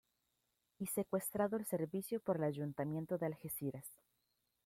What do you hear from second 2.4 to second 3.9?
Ayuntamiento de Algeciras.